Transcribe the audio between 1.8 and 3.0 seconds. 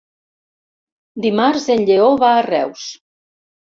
Lleó va a Reus.